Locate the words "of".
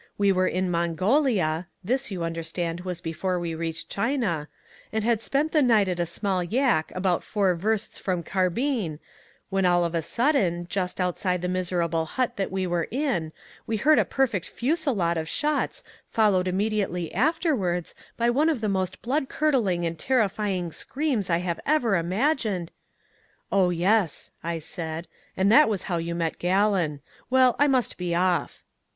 9.85-9.93, 15.17-15.29, 18.49-18.59